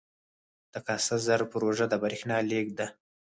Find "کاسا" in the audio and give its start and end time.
0.87-1.15